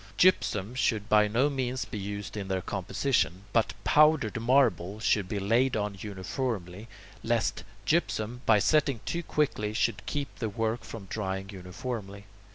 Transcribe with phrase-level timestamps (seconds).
[0.17, 5.37] Gypsum should by no means be used in their composition, but powdered marble should be
[5.39, 6.87] laid on uniformly,
[7.21, 12.25] lest gypsum, by setting too quickly should keep the work from drying uniformly.